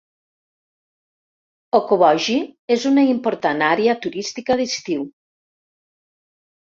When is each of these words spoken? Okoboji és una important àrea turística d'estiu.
Okoboji 1.79 2.37
és 2.75 2.85
una 2.91 3.03
important 3.09 3.61
àrea 3.67 3.95
turística 4.07 4.57
d'estiu. 4.63 5.05